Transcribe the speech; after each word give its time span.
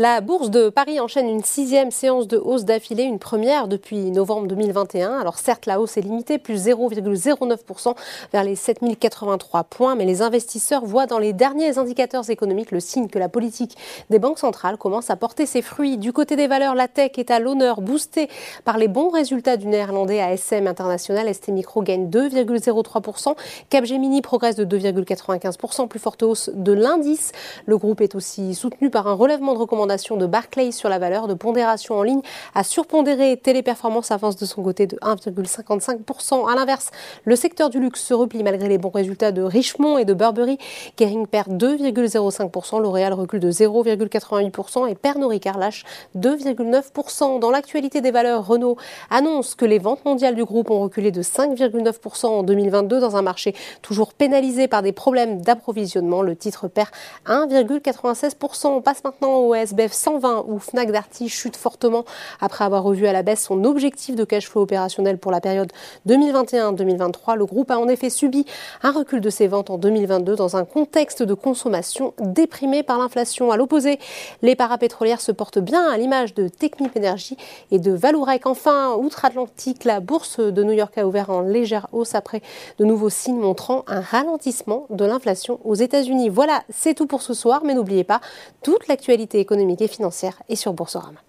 La 0.00 0.20
bourse 0.20 0.50
de 0.50 0.68
Paris 0.68 1.00
enchaîne 1.00 1.28
une 1.28 1.42
sixième 1.42 1.90
séance 1.90 2.28
de 2.28 2.36
hausse 2.36 2.64
d'affilée, 2.64 3.02
une 3.02 3.18
première 3.18 3.66
depuis 3.66 4.12
novembre 4.12 4.46
2021. 4.46 5.18
Alors 5.18 5.38
certes, 5.38 5.66
la 5.66 5.80
hausse 5.80 5.96
est 5.96 6.02
limitée, 6.02 6.38
plus 6.38 6.68
0,09% 6.68 7.96
vers 8.32 8.44
les 8.44 8.54
7083 8.54 9.64
points, 9.64 9.96
mais 9.96 10.04
les 10.04 10.22
investisseurs 10.22 10.84
voient 10.84 11.06
dans 11.06 11.18
les 11.18 11.32
derniers 11.32 11.78
indicateurs 11.78 12.30
économiques 12.30 12.70
le 12.70 12.78
signe 12.78 13.08
que 13.08 13.18
la 13.18 13.28
politique 13.28 13.76
des 14.08 14.20
banques 14.20 14.38
centrales 14.38 14.76
commence 14.76 15.10
à 15.10 15.16
porter 15.16 15.46
ses 15.46 15.62
fruits. 15.62 15.98
Du 15.98 16.12
côté 16.12 16.36
des 16.36 16.46
valeurs, 16.46 16.76
la 16.76 16.86
tech 16.86 17.10
est 17.16 17.32
à 17.32 17.40
l'honneur, 17.40 17.80
boostée 17.80 18.28
par 18.64 18.78
les 18.78 18.86
bons 18.86 19.08
résultats 19.08 19.56
du 19.56 19.66
néerlandais 19.66 20.20
ASM 20.20 20.68
International. 20.68 21.34
ST 21.34 21.48
Micro 21.48 21.82
gagne 21.82 22.08
2,03%, 22.08 23.34
Capgemini 23.68 24.22
progresse 24.22 24.54
de 24.54 24.64
2,95%, 24.64 25.88
plus 25.88 25.98
forte 25.98 26.22
hausse 26.22 26.50
de 26.54 26.70
l'indice. 26.70 27.32
Le 27.66 27.76
groupe 27.76 28.00
est 28.00 28.14
aussi 28.14 28.54
soutenu 28.54 28.90
par 28.90 29.08
un 29.08 29.14
relèvement 29.14 29.54
de 29.54 29.58
recommandations 29.58 29.87
de 29.88 30.26
Barclays 30.26 30.72
sur 30.72 30.90
la 30.90 30.98
valeur 30.98 31.28
de 31.28 31.34
pondération 31.34 31.96
en 31.96 32.02
ligne 32.02 32.20
a 32.54 32.62
surpondéré. 32.62 33.38
Téléperformance 33.38 34.10
avance 34.10 34.36
de 34.36 34.44
son 34.44 34.62
côté 34.62 34.86
de 34.86 34.96
1,55%. 34.96 36.50
À 36.50 36.54
l'inverse, 36.54 36.90
le 37.24 37.36
secteur 37.36 37.70
du 37.70 37.80
luxe 37.80 38.02
se 38.02 38.12
replie 38.12 38.42
malgré 38.42 38.68
les 38.68 38.76
bons 38.76 38.90
résultats 38.90 39.32
de 39.32 39.42
Richemont 39.42 39.96
et 39.96 40.04
de 40.04 40.12
Burberry. 40.12 40.58
Kering 40.96 41.26
perd 41.26 41.48
2,05%, 41.52 42.82
L'Oréal 42.82 43.14
recule 43.14 43.40
de 43.40 43.50
0,88% 43.50 44.90
et 44.90 44.94
Pernod 44.94 45.30
Ricard 45.30 45.58
lâche 45.58 45.84
2,9%. 46.16 47.38
Dans 47.40 47.50
l'actualité 47.50 48.02
des 48.02 48.10
valeurs, 48.10 48.46
Renault 48.46 48.76
annonce 49.10 49.54
que 49.54 49.64
les 49.64 49.78
ventes 49.78 50.04
mondiales 50.04 50.34
du 50.34 50.44
groupe 50.44 50.70
ont 50.70 50.80
reculé 50.80 51.10
de 51.10 51.22
5,9% 51.22 52.26
en 52.26 52.42
2022 52.42 53.00
dans 53.00 53.16
un 53.16 53.22
marché 53.22 53.54
toujours 53.80 54.12
pénalisé 54.12 54.68
par 54.68 54.82
des 54.82 54.92
problèmes 54.92 55.40
d'approvisionnement. 55.40 56.20
Le 56.20 56.36
titre 56.36 56.68
perd 56.68 56.90
1,96%. 57.26 58.66
On 58.66 58.82
passe 58.82 59.02
maintenant 59.04 59.38
au 59.38 59.54
SB 59.54 59.77
120 59.86 60.46
où 60.48 60.58
Fnac 60.58 60.90
Darty 60.90 61.28
chute 61.28 61.56
fortement 61.56 62.04
après 62.40 62.64
avoir 62.64 62.82
revu 62.82 63.06
à 63.06 63.12
la 63.12 63.22
baisse 63.22 63.44
son 63.44 63.62
objectif 63.64 64.16
de 64.16 64.24
cash 64.24 64.48
flow 64.48 64.62
opérationnel 64.62 65.18
pour 65.18 65.30
la 65.30 65.40
période 65.40 65.70
2021-2023. 66.08 67.36
Le 67.36 67.46
groupe 67.46 67.70
a 67.70 67.78
en 67.78 67.86
effet 67.86 68.10
subi 68.10 68.44
un 68.82 68.90
recul 68.90 69.20
de 69.20 69.30
ses 69.30 69.46
ventes 69.46 69.70
en 69.70 69.78
2022 69.78 70.34
dans 70.34 70.56
un 70.56 70.64
contexte 70.64 71.22
de 71.22 71.34
consommation 71.34 72.14
déprimé 72.18 72.82
par 72.82 72.98
l'inflation. 72.98 73.52
À 73.52 73.56
l'opposé, 73.56 73.98
les 74.42 74.56
parapétrolières 74.56 75.20
se 75.20 75.30
portent 75.30 75.58
bien 75.58 75.88
à 75.88 75.96
l'image 75.96 76.34
de 76.34 76.48
Technip 76.48 76.96
Energy 76.96 77.36
et 77.70 77.78
de 77.78 77.92
Valourec. 77.92 78.46
Enfin, 78.46 78.94
outre-Atlantique, 78.94 79.84
la 79.84 80.00
bourse 80.00 80.40
de 80.40 80.64
New 80.64 80.72
York 80.72 80.96
a 80.98 81.06
ouvert 81.06 81.30
en 81.30 81.42
légère 81.42 81.86
hausse 81.92 82.14
après 82.14 82.42
de 82.78 82.84
nouveaux 82.84 83.10
signes 83.10 83.38
montrant 83.38 83.84
un 83.86 84.00
ralentissement 84.00 84.86
de 84.90 85.04
l'inflation 85.04 85.60
aux 85.64 85.74
États-Unis. 85.74 86.28
Voilà, 86.28 86.62
c'est 86.70 86.94
tout 86.94 87.06
pour 87.06 87.22
ce 87.22 87.34
soir, 87.34 87.62
mais 87.64 87.74
n'oubliez 87.74 88.04
pas 88.04 88.20
toute 88.62 88.88
l'actualité 88.88 89.38
économique 89.38 89.67
et 89.70 89.88
financière 89.88 90.42
est 90.48 90.56
sur 90.56 90.72
Boursorama. 90.72 91.20